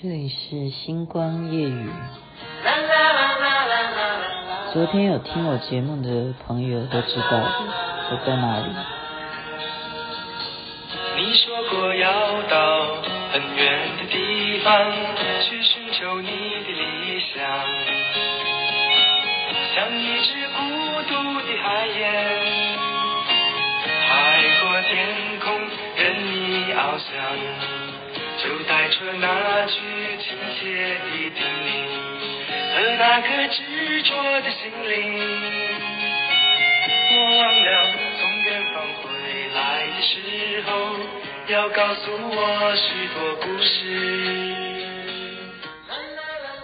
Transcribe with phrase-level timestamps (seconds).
[0.00, 1.90] 这里是星光夜雨。
[4.72, 7.42] 昨天有听我节目的朋友都知道
[8.08, 8.66] 我在哪里。
[11.16, 12.94] 你说过要到
[13.32, 14.70] 很远的地方
[15.42, 17.42] 去寻求你的理想，
[19.74, 20.62] 像一只孤
[21.08, 21.10] 独
[21.40, 21.98] 的海燕，
[24.06, 24.14] 海
[24.60, 24.94] 阔天
[25.40, 25.58] 空
[25.96, 27.57] 任你翱翔。
[28.98, 29.78] 就带着那句
[30.18, 31.70] 亲切的叮咛
[32.74, 34.10] 和那颗执着
[34.40, 34.92] 的心灵，
[37.12, 37.66] 我忘了
[38.18, 39.06] 从远方回
[39.54, 40.10] 来的时
[40.62, 40.70] 候
[41.46, 43.70] 要告诉我许多故事。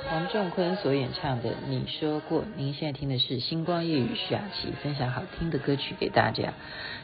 [0.08, 6.54] 黄仲坤所演唱的《你说过》，您现在听的是星光夜语徐雅琪分享好听的歌曲给大家。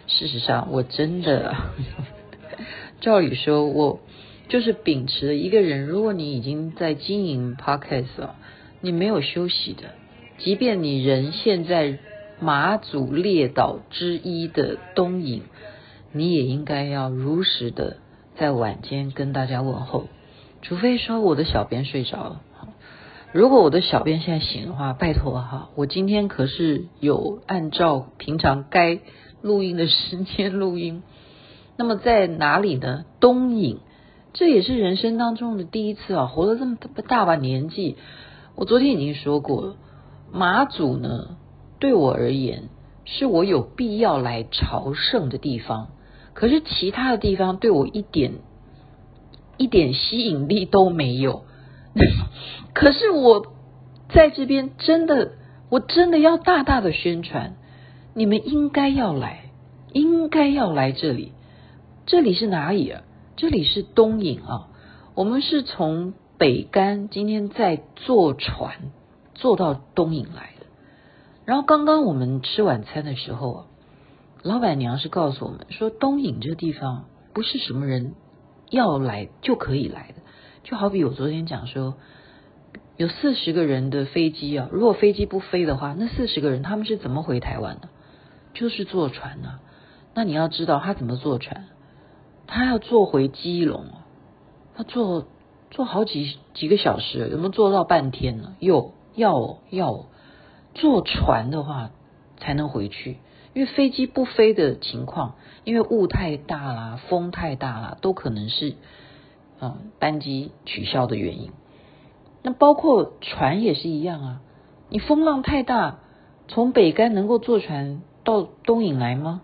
[0.08, 1.54] 事实上，我真的，
[3.00, 4.00] 照理说我。
[4.50, 8.34] 就是秉持一个人，如果你已经在经营 Podcast 了，
[8.80, 9.94] 你没有休息的，
[10.38, 11.98] 即便你人现在
[12.40, 15.42] 马祖列岛之一的东引，
[16.12, 17.98] 你也应该要如实的
[18.36, 20.08] 在晚间跟大家问候，
[20.62, 22.42] 除非说我的小编睡着了。
[23.32, 28.98] 如果我的小编现在醒的话，拜托哈，我今天可是有按照平常该
[29.42, 31.04] 录音的时间录音。
[31.76, 33.04] 那么在哪里呢？
[33.20, 33.78] 东引。
[34.32, 36.26] 这也是人生当中的第一次啊！
[36.26, 36.76] 活了这么
[37.08, 37.96] 大把年纪，
[38.54, 39.76] 我昨天已经说过了，
[40.32, 41.36] 马祖呢，
[41.78, 42.68] 对我而言
[43.04, 45.88] 是我有必要来朝圣的地方。
[46.32, 48.34] 可是其他的地方对我一点
[49.56, 51.42] 一点吸引力都没有。
[52.72, 53.46] 可是我
[54.10, 55.32] 在这边真的，
[55.70, 57.56] 我真的要大大的宣传，
[58.14, 59.50] 你们应该要来，
[59.92, 61.32] 应该要来这里。
[62.06, 63.02] 这里是哪里啊？
[63.40, 64.68] 这里是东引啊，
[65.14, 68.92] 我们是从北竿今天在坐船
[69.32, 70.66] 坐到东引来的。
[71.46, 73.66] 然后刚刚我们吃晚餐的时候啊，
[74.42, 78.12] 老板娘是告诉我们说，东引这个地方不是什么人
[78.68, 80.16] 要来就可以来的。
[80.62, 81.94] 就好比我昨天讲说，
[82.98, 87.88] 有四十个人的飞机啊，如果飞机不飞的话，那四十个人他们是怎么回台湾的？
[88.52, 89.60] 就是坐船啊。
[90.12, 91.68] 那你要知道他怎么坐船。
[92.52, 93.84] 他要坐回基隆，
[94.74, 95.26] 他坐
[95.70, 98.56] 坐好几几个小时，有没有坐到半天呢？
[98.58, 100.06] 有，要要
[100.74, 101.90] 坐船的话
[102.38, 103.18] 才能回去，
[103.54, 108.74] 因为飞机不飞的情况，因为雾太大啦，风太大啦，都可能是
[109.60, 111.52] 嗯班机取消的原因。
[112.42, 114.40] 那包括船也是一样啊，
[114.88, 116.00] 你风浪太大，
[116.48, 119.42] 从北竿能够坐船到东引来吗？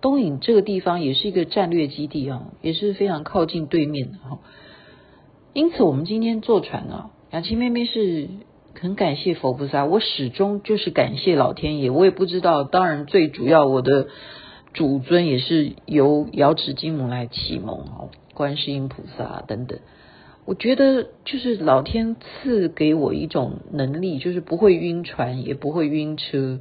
[0.00, 4.38] 东引这个地方也是一个战略基地啊，也是非常靠近对面的哈。
[5.52, 8.28] 因此，我们今天坐船啊，雅琪妹妹是
[8.80, 11.90] 很感谢佛菩萨，我始终就是感谢老天爷。
[11.90, 14.06] 我也不知道，当然最主要我的
[14.72, 19.80] 主尊也是由瑶池金母来启蒙啊，观世音菩萨等等。
[20.44, 26.60] 我觉得就是老天赐给我一种能力，就是不会晕船，也不会晕车。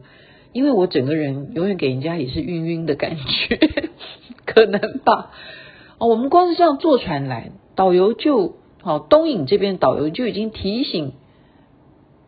[0.58, 3.60] 因为我整个人永远给人家也是晕晕的感觉，
[4.44, 5.30] 可能吧。
[6.00, 11.14] 哦，我们光是这样坐船来，导游就好，东引这边导游就已经提醒，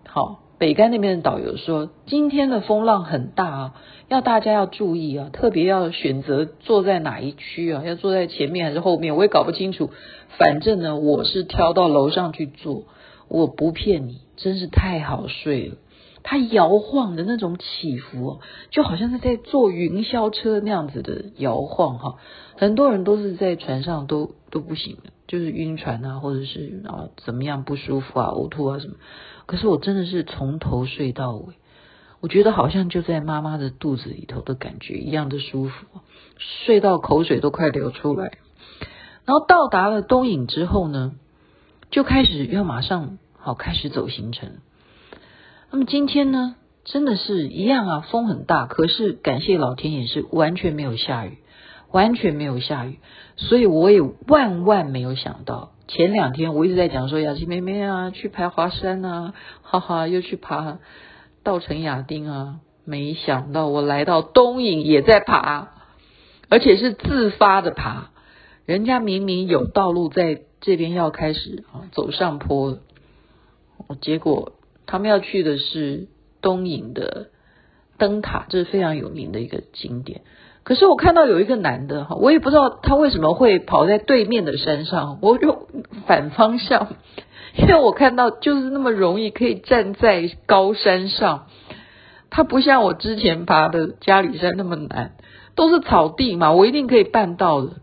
[0.08, 3.74] 好，北竿那边的导游说，今天的风浪很大啊，
[4.10, 9.90] 要大家要注意啊，特别要选择坐在哪一区啊，要坐在前面还是后面，我也搞不清楚。
[10.38, 12.84] 反正呢，我是挑到楼上去坐，
[13.28, 15.78] 我不骗你，真是太好睡了。
[16.24, 22.16] 它摇晃的那种起伏，就好像是在坐云霄车那样子的摇晃哈。
[22.58, 24.98] 很多人都是在船上都都不行，
[25.28, 28.96] 就是晕船啊，或者是啊怎么样不舒服啊、呕吐啊什么。
[29.46, 31.54] 可是我真的是从头睡到尾，
[32.20, 35.86] 我觉得好像就在妈妈的肚子里头的感觉一样的舒服，
[36.38, 38.38] 睡到口水都快流出来。
[39.26, 41.14] 然后到达了东影之后呢，
[41.92, 44.58] 就开始要马上好开始走行程。
[45.72, 51.38] 那么今天呢，真的是一样啊，风很大，可是感谢老天爷是完全没有下雨，
[51.92, 52.98] 完全没有下雨，
[53.36, 60.80] 所以我也万万没有想到，前两天我一直在讲说雅琪妹妹啊，去爬华山啊，哈哈，又去爬
[61.44, 65.68] 稻城亚丁啊，没想到我来到东引也在爬，
[66.50, 68.10] 而且是自发的爬，
[68.66, 72.80] 人家明明有道路在这边要开始啊走上坡了，
[74.02, 74.54] 结果。
[74.90, 76.08] 他们要去的是
[76.42, 77.28] 东引的
[78.00, 80.22] 灯塔，这是非常有名的一个景点。
[80.64, 85.68] 可是我看到有一个男的哈，我也不知道他为什么会跑在对面的山上，我就
[86.08, 86.96] 反方向，
[87.56, 91.46] 因为我看到就是那么容易可以站在高山上，
[92.32, 95.14] 他不像我之前爬的嘉里山那么难，
[95.54, 97.74] 都是草地嘛，我一定可以办到的。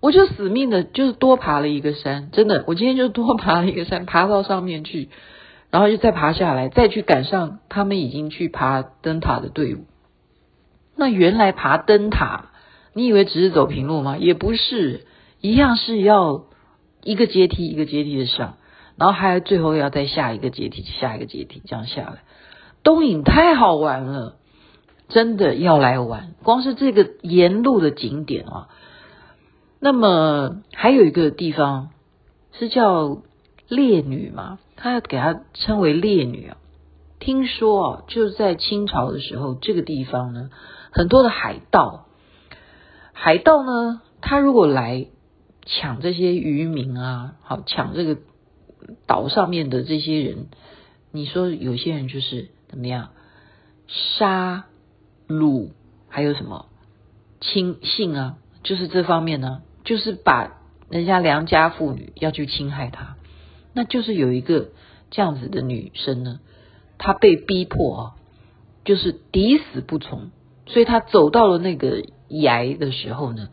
[0.00, 5.10] 我就死命的，就是多爬了一个山，真的，我今天就多爬了一个山，爬到上面去，
[5.70, 9.84] 然后就再爬下来，再去赶上他们已经去爬灯塔的队伍。
[10.96, 12.46] 那原来爬灯塔，
[12.94, 14.16] 你以为只是走平路吗？
[14.16, 15.06] 也不是，
[15.40, 16.44] 一样是要
[17.02, 18.56] 一个阶梯一个阶梯的上，
[18.96, 22.22] 然后还最后要再下一个阶梯，下一个阶梯这样下来。
[22.82, 24.36] 东影太好玩了，
[25.08, 26.34] 真的要来玩。
[26.42, 28.68] 光是这个沿路的景点啊，
[29.78, 31.90] 那么还有一个地方
[32.52, 33.22] 是叫
[33.68, 36.56] 烈女嘛，他要给它称为烈女啊。
[37.20, 40.50] 听说啊，就是在清朝的时候，这个地方呢。
[40.90, 42.06] 很多的海盗，
[43.12, 45.06] 海盗呢，他如果来
[45.66, 48.16] 抢这些渔民啊，好抢这个
[49.06, 50.46] 岛上面的这些人，
[51.12, 53.10] 你说有些人就是怎么样
[53.86, 54.64] 杀
[55.28, 55.68] 掳，
[56.08, 56.66] 还有什么
[57.40, 60.56] 亲性啊，就是这方面呢，就是把
[60.88, 63.17] 人家良家妇女要去侵害他，
[63.72, 64.68] 那就是有一个
[65.10, 66.40] 这样子的女生呢，
[66.98, 68.12] 她被逼迫啊，
[68.84, 70.30] 就是抵死不从。
[70.66, 73.48] 所以她走到了那个崖的时候呢，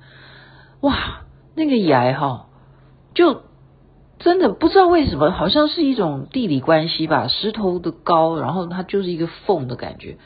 [0.82, 1.22] 哇，
[1.56, 2.48] 那个崖哈，
[3.14, 3.44] 就
[4.20, 10.18] 真的不知道为什么，好像是一种地理关系吧，石头的高，然后它就是一个缝的感觉，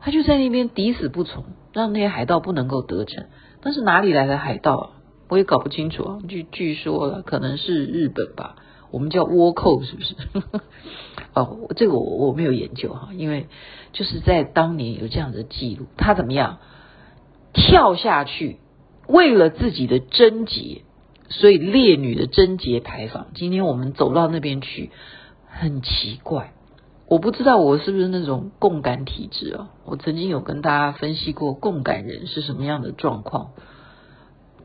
[0.00, 3.26] 他就在那边抵死不从，让那些海盗不能够得逞。
[3.60, 4.90] 但是哪里来的海盗啊，
[5.28, 6.18] 我也搞不清楚啊。
[6.28, 8.56] 据据说了可能是日本吧。
[8.90, 10.14] 我们叫倭寇，是不是？
[11.34, 13.48] 哦，这个我我没有研究哈，因为
[13.92, 16.58] 就是在当年有这样的记录，他怎么样
[17.52, 18.58] 跳下去，
[19.08, 20.82] 为了自己的贞洁，
[21.28, 23.26] 所以烈女的贞节牌坊。
[23.34, 24.90] 今天我们走到那边去，
[25.48, 26.52] 很奇怪，
[27.08, 29.70] 我不知道我是不是那种共感体质啊？
[29.84, 33.50] 我曾经有跟大家分析过共感人是什么样的状况。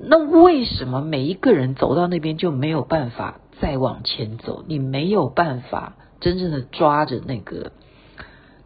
[0.02, 4.64] 那为什么每一个人走到那边就没有办法再往前走？
[4.68, 7.72] 你没有办法真正的抓着那个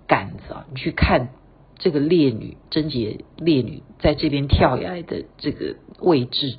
[0.07, 0.65] 杆子啊！
[0.69, 1.29] 你去看
[1.77, 6.57] 这个烈女贞洁烈女在这边跳崖的这个位置，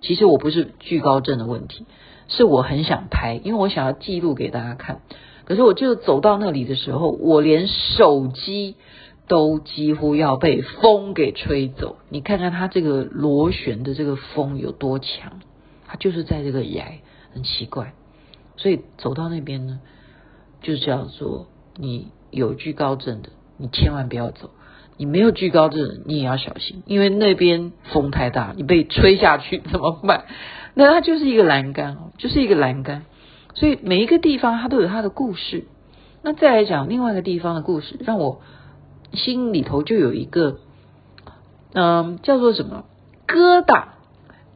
[0.00, 1.86] 其实我不是惧高症的问题，
[2.28, 5.00] 是我很想拍，因为我想要记录给大家看。
[5.44, 8.76] 可是我就走到那里的时候，我连手机。
[9.28, 15.40] 都几乎要被风给吹走，你看看它这个螺旋的这个风有多强，
[15.88, 17.00] 它就是在这个崖，
[17.36, 17.92] 很奇怪，
[18.56, 19.78] 所以走到那边呢，
[20.62, 21.46] 就叫做
[21.76, 23.28] 你有惧高症的，
[23.58, 24.48] 你千万不要走；
[24.96, 30.24] 你没有惧高症，你也要小心，因为那边风太大，你被吹下去怎么办？
[30.74, 33.04] 那它就是一个栏杆哦，就是一个栏杆，
[33.54, 35.66] 所以每一个地方它都有它的故事。
[36.22, 38.40] 那再来讲另外一个地方的故事，让我。
[39.12, 40.58] 心里头就有一个，
[41.72, 42.84] 嗯，叫做什么
[43.26, 43.84] 疙瘩？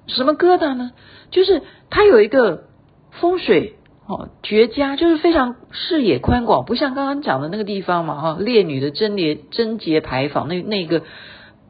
[0.09, 0.91] 什么疙瘩呢？
[1.31, 2.65] 就是它有一个
[3.13, 3.77] 风水
[4.07, 11.03] 哦绝佳，就是非常视野宽广，不像刚刚讲的那个地方嘛哈，烈女的贞节贞洁牌坊那那个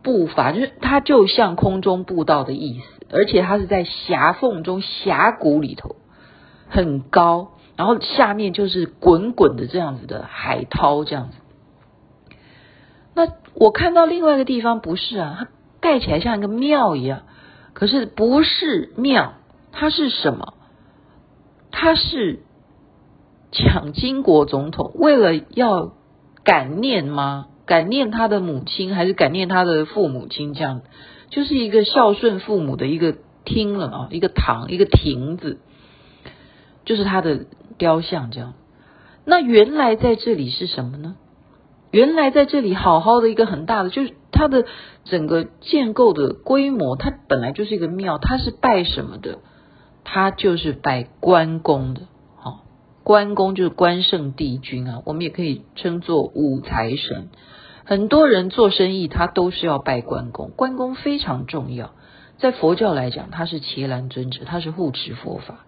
[0.02, 5.96] 步伐，就是它就像空中步道的意思，而且它是在狭缝中峡谷里头，
[6.68, 11.36] 很高，然后下面就是滚滚的这样子的海涛这样子。
[13.14, 15.48] 那我看到另外一个地方不是啊，它
[15.80, 17.22] 盖起来像一个庙一样，
[17.74, 19.34] 可是不是庙，
[19.72, 20.54] 它是什么？
[21.70, 22.40] 他是
[23.50, 25.92] 蒋经国总统为了要
[26.44, 27.46] 感念吗？
[27.66, 30.54] 感念他的母亲，还是感念他的父母亲？
[30.54, 30.82] 这样
[31.28, 35.58] 就是一个孝顺父母的一个厅了啊，一个堂，一个亭子，
[36.84, 37.46] 就是他的
[37.78, 38.54] 雕像这样。
[39.24, 41.14] 那原来在这里是什么呢？
[41.92, 44.64] 原来在这里好好的一个很大的，就是它的
[45.04, 49.38] 整个建构的规模，它本来就是一个庙，它是拜什么的？
[50.12, 52.00] 他就是拜关公的。
[52.34, 52.64] 好，
[53.04, 57.28] 关公就是关圣帝君啊，我们也可以称作五财神。
[57.84, 61.92] 很多人做生意，他都是要拜关公，关公非常重要。
[62.38, 65.64] 在佛教来讲，他是伽蓝尊者，他是护持佛法，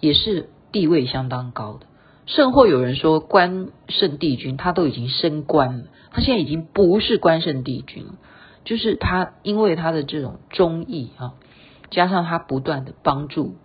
[0.00, 1.84] 也是地位相当高的。
[2.24, 8.14] 甚或有人说，关圣帝君他都已经升官了，他现在已经不是关圣帝君了，
[8.64, 11.34] 就是他因为他的这种忠义啊，
[11.90, 13.56] 加上他不断的帮助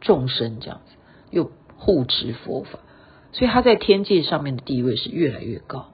[0.00, 0.96] 众生这样子，
[1.30, 2.78] 又护持佛法，
[3.32, 5.86] 所以他在天界上面的地位是越来越高。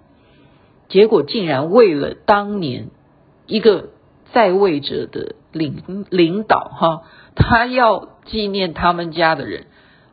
[0.88, 2.90] 结果竟然为了当年
[3.46, 3.90] 一个
[4.32, 7.02] 在位者的领领导哈，
[7.34, 9.66] 他要纪念他们家的人，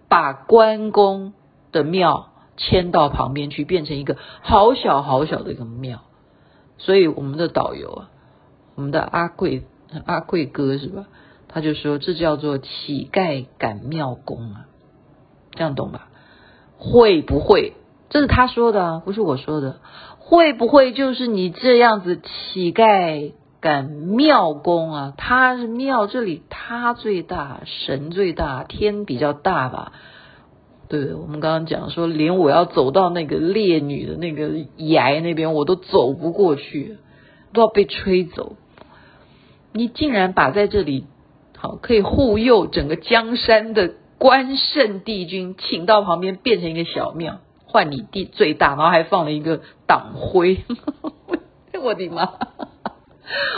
[0.07, 1.33] 把关公
[1.71, 6.01] 的庙迁到旁边去，变成一个好小好小的一个庙。
[6.77, 8.09] 所以我们的导游啊，
[8.75, 9.63] 我们的阿贵
[10.05, 11.05] 阿贵哥是吧？
[11.53, 14.65] 他就说这叫做乞丐赶庙公啊，
[15.51, 16.09] 这样懂吧？
[16.77, 17.73] 会不会？
[18.09, 19.77] 这是他说的啊，不是我说的。
[20.17, 25.13] 会不会就是你这样子乞丐赶庙公啊？
[25.17, 29.91] 他是庙这里他最大，神最大，天比较大吧？
[30.87, 31.13] 对？
[31.13, 36.97] 我们刚刚讲说，连我要走到那个烈女的那个崖那边，我都走不过去，
[37.53, 38.55] 都要被吹走。
[39.73, 41.05] 你竟然把在这里
[41.61, 47.37] 好可以护佑整个江山的关圣帝君请到旁边，变成一个小庙。
[47.67, 50.65] 换你地最大，然后还放了一个党徽，
[51.79, 52.33] 我的妈！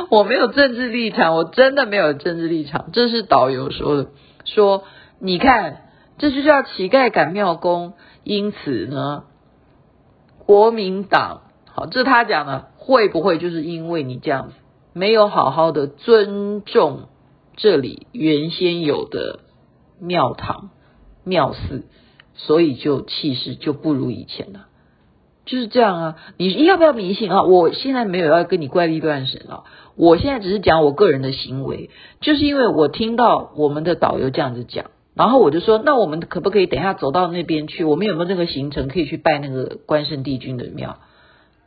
[0.09, 4.09] 我没有政治立场，我真的没有政治立场，这是导游说的。
[4.43, 4.83] 说
[5.17, 5.83] 你看，
[6.17, 7.93] 这就叫乞丐赶庙公，
[8.25, 9.23] 因此呢，
[10.45, 14.55] 国民党好，这他讲的，会不会就是因为你这样子
[14.91, 17.07] 没有好好的尊重
[17.55, 19.39] 这里原先有的
[19.99, 20.69] 庙堂
[21.23, 21.83] 庙寺？
[22.35, 24.65] 所以就气势就不如以前了，
[25.45, 26.15] 就是这样啊！
[26.37, 27.43] 你要不要迷信啊？
[27.43, 31.91] 我现在没有要跟你怪力乱神啊，我现在只是讲我个人的行为，
[32.21, 37.83] 就是因为我听到我们的导游这样子讲，然后我就说，那我们可不可以等一下走到那边去？
[37.83, 40.97] 我们有没有这个行程可以去拜那个关圣帝君的庙？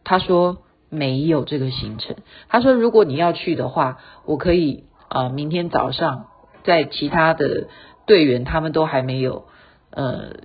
[0.02, 0.58] 他说
[0.90, 2.16] 没有这个行程。
[2.48, 6.26] 他说如果你要去的话，我可以啊、明天早上
[6.64, 7.68] 在其他的
[8.06, 9.46] 队员他们都还没有
[9.90, 10.44] 呃。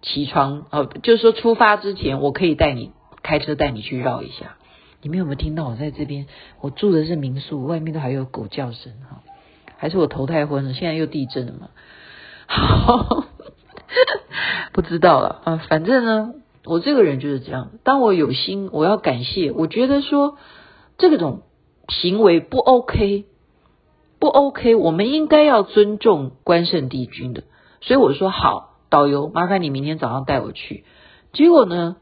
[0.00, 2.92] 起床哦，就是说出发之前，我可以带你
[3.24, 4.56] 开车带你去绕一下。
[5.02, 6.28] 你们有没有听到我在这边？
[6.60, 9.24] 我住的是民宿，外面都还有狗叫声哈，
[9.76, 10.72] 还是我头太昏了？
[10.72, 11.70] 现在又地震了嘛？
[12.46, 13.24] 好，
[14.72, 15.66] 不知道了啊。
[15.68, 17.72] 反正呢，我这个人就是这样。
[17.82, 19.50] 当我有心，我要感谢。
[19.50, 20.38] 我觉得说
[20.96, 21.42] 这种
[21.88, 23.24] 行为不 OK，
[24.18, 24.74] 不 OK。
[24.74, 27.44] 我们应该要尊重关圣帝君的，
[27.80, 28.66] 所以我说好。
[28.90, 30.82] 导游，麻烦你明天早上带我去。
[31.34, 31.96] 结果呢，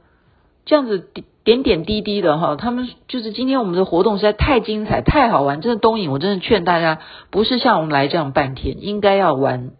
[0.67, 1.11] 这样子
[1.43, 5.61] 点点滴滴的哈，他们就是今天我们的活动实在太精彩、太好玩。
[5.61, 7.01] 真的东影，我真的劝大家，
[7.33, 9.73] 不是像我们来这样半天，应该要玩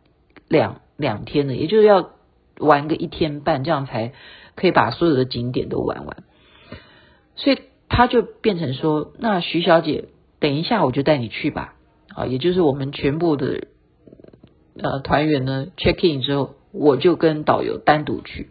[0.49, 2.11] 两两天的，也就是要
[2.59, 4.13] 玩个一天半，这样才
[4.57, 6.25] 可以把所有的景点都玩完。
[7.37, 10.07] 所以他就变成说，那徐小姐，
[10.41, 11.75] 等一下我就带你去吧。
[12.17, 13.69] 啊，也就是我们全部的
[14.83, 16.55] 呃团员呢 check in 之后。
[16.79, 18.51] 我就跟导游单独去，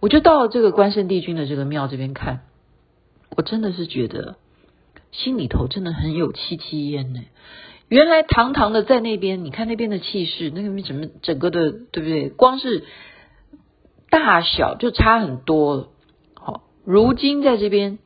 [0.00, 2.40] 我就到了这个关圣帝君的这个庙这边看，
[3.34, 4.36] 我真的是觉得
[5.10, 7.20] 心里头真的很有戚戚焉呢。
[7.88, 12.28] 原来堂堂的在那边，你看那边的气势，那个什么整个的，对不对？
[12.28, 12.84] 光是
[14.10, 15.94] 大小就差很多。
[16.34, 17.98] 好，如今在这边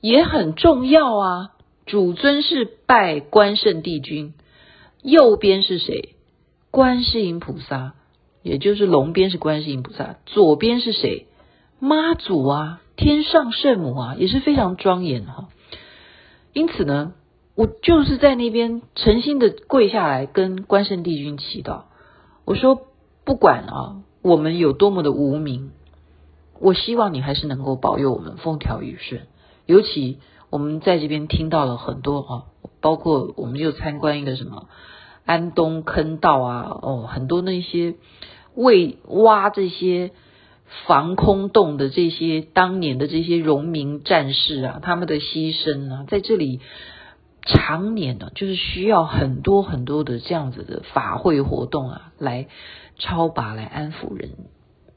[0.00, 1.50] 也很重要啊。
[1.92, 4.32] 主尊是拜关圣帝君，
[5.02, 6.14] 右边是谁？
[6.70, 7.92] 观世音菩萨。
[8.42, 11.26] 也就是龙边是观世音菩萨，左边是谁？
[11.80, 15.50] 妈祖啊，天上圣母啊，也是非常庄严哈。
[16.54, 17.12] 因此呢，
[17.54, 21.82] 我就是在那边诚心的跪下来跟关圣帝君祈祷。
[22.46, 22.86] 我说，
[23.26, 25.72] 不管啊，我们有多么的无名，
[26.58, 29.26] 我希望你还是能够保佑我们风调雨顺。
[29.66, 30.20] 尤其
[30.52, 32.44] 我们在这边听到了很多哈，
[32.80, 34.68] 包括我们就参观一个什么。
[35.24, 37.94] 安东坑道啊，哦，很多那些
[38.56, 40.10] 为挖这些
[40.84, 46.60] 防空洞的这些当年的这些荣民战士啊，他们的牺牲啊，在这里
[47.42, 52.48] 常年呢，就是需要很多很多的这样子的法会活动啊，来
[52.98, 54.30] 超拔、来安抚人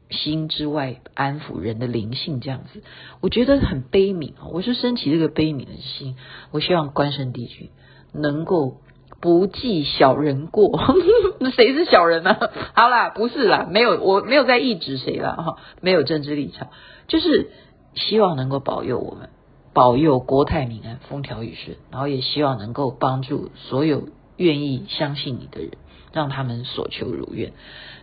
[0.09, 2.81] 心之外，安抚人的灵性，这样子，
[3.21, 4.47] 我觉得很悲悯啊。
[4.51, 6.15] 我是升起这个悲悯的心，
[6.51, 7.69] 我希望关圣帝君
[8.13, 8.77] 能够。
[9.21, 10.79] 不计小人过，
[11.39, 12.37] 那谁是小人呢？
[12.75, 16.67] 好啦，不是啦，没有，我没有在意指谁啦哈，没有政治立场，
[17.07, 17.49] 就是
[17.95, 19.29] 希望能够保佑我们，
[19.73, 25.71] 保佑国泰民安，风调雨顺，然后也希望能够帮助所有愿意相信你的人，
[26.15, 27.51] 让他们所求如愿。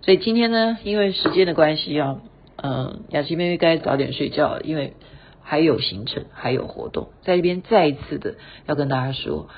[0.02, 2.19] 所以今天呢，因为时间的关系啊，
[2.62, 4.95] 嗯，雅琪妹妹该早点睡觉了，因为
[5.42, 9.49] 还有行程，还有活动，在这边再一次的要跟大家说。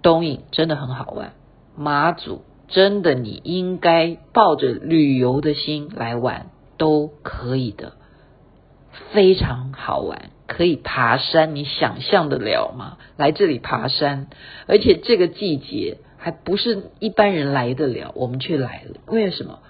[0.00, 1.32] 东影真的很好玩，
[1.76, 7.94] 马祖真的你应该抱着旅游的心来玩都可以的。
[9.10, 12.96] 非常好玩，可以爬山，你想象得了吗？
[13.16, 14.28] 来这里爬山，
[14.68, 19.00] 而且这个季节还不是一般人来得了，我们却来了。
[19.06, 19.60] 为什么？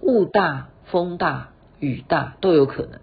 [0.00, 1.50] 雾大、风大、
[1.80, 3.00] 雨大都有可能，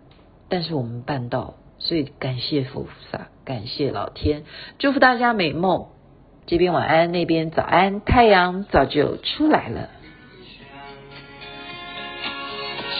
[0.50, 4.44] 但是我们办到，所以感谢佛菩萨，感谢老天，
[4.80, 5.88] 祝福大家美梦。
[6.48, 9.90] 这边晚安，那边早安，太阳早就出来了。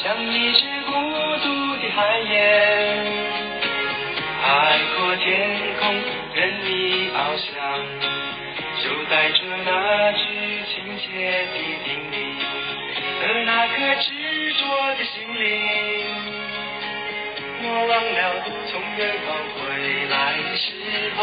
[0.04, 1.48] 像你是孤独
[1.82, 3.05] 的海燕，
[14.46, 14.62] 执着
[14.94, 15.44] 的心灵。
[17.64, 20.70] 我忘了从远方回来的时
[21.18, 21.20] 候，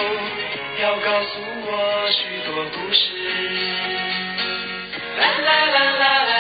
[0.83, 1.71] 要告诉我
[2.11, 2.19] 许
[2.51, 3.01] 多故事。
[5.21, 6.32] 啦啦啦啦啦。